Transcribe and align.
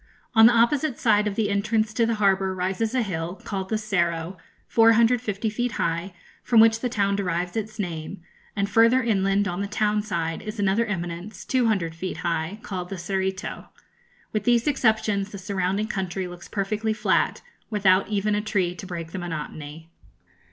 On 0.33 0.47
the 0.47 0.53
opposite 0.57 0.97
side 0.97 1.27
of 1.27 1.35
the 1.35 1.51
entrance 1.51 1.93
to 1.93 2.07
the 2.07 2.15
harbour 2.15 2.55
rises 2.55 2.95
a 2.95 3.03
hill, 3.03 3.35
called 3.35 3.69
the 3.69 3.77
Cerro, 3.77 4.35
450 4.65 5.47
feet 5.51 5.73
high, 5.73 6.15
from 6.41 6.59
which 6.59 6.79
the 6.79 6.89
town 6.89 7.15
derives 7.15 7.55
its 7.55 7.77
name, 7.77 8.19
and 8.55 8.67
further 8.67 9.03
inland, 9.03 9.47
on 9.47 9.61
the 9.61 9.67
town 9.67 10.01
side, 10.01 10.41
is 10.41 10.59
another 10.59 10.87
eminence, 10.87 11.45
200 11.45 11.93
feet 11.93 12.17
high, 12.25 12.57
called 12.63 12.89
the 12.89 12.95
Cerrito. 12.97 13.67
With 14.33 14.43
these 14.43 14.65
exceptions 14.65 15.29
the 15.31 15.37
surrounding 15.37 15.85
country 15.85 16.25
looks 16.25 16.47
perfectly 16.47 16.93
flat, 16.93 17.43
without 17.69 18.07
even 18.07 18.33
a 18.33 18.41
tree 18.41 18.73
to 18.73 18.87
break 18.87 19.11
the 19.11 19.19
monotony. 19.19 19.91